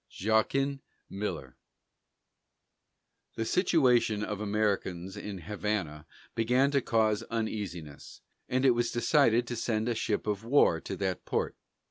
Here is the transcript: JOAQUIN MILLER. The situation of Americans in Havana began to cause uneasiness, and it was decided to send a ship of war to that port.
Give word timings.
JOAQUIN 0.09 0.81
MILLER. 1.11 1.57
The 3.35 3.45
situation 3.45 4.23
of 4.23 4.41
Americans 4.41 5.15
in 5.15 5.37
Havana 5.37 6.07
began 6.33 6.71
to 6.71 6.81
cause 6.81 7.21
uneasiness, 7.29 8.21
and 8.49 8.65
it 8.65 8.71
was 8.71 8.89
decided 8.91 9.45
to 9.45 9.55
send 9.55 9.87
a 9.87 9.93
ship 9.93 10.25
of 10.25 10.43
war 10.43 10.81
to 10.81 10.95
that 10.97 11.23
port. 11.25 11.55